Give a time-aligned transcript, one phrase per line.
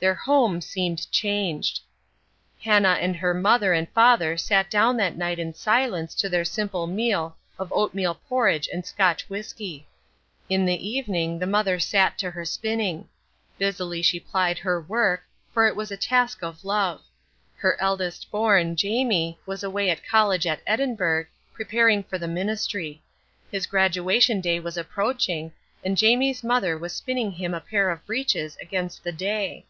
[0.00, 1.80] Their home seemed changed.
[2.60, 6.86] Hannah and her mother and father sat down that night in silence to their simple
[6.86, 9.88] meal of oatmeal porridge and Scotch whisky.
[10.50, 13.08] In the evening the mother sat to her spinning.
[13.56, 15.22] Busily she plied her work,
[15.54, 17.00] for it was a task of love.
[17.56, 23.02] Her eldest born, Jamie, was away at college at Edinburgh, preparing for the ministry.
[23.50, 25.52] His graduation day was approaching,
[25.82, 29.64] and Jamie's mother was spinning him a pair of breeches against the day.